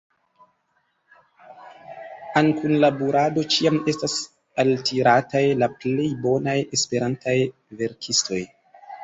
[2.41, 4.17] Al kunlaborado ĉiam estas
[4.65, 7.39] altirataj la plej bonaj esperantaj
[7.85, 8.43] verkistoj.